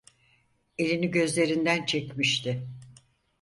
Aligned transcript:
Elini 0.77 1.11
gözlerinden 1.11 1.85
çekmişti. 1.85 2.67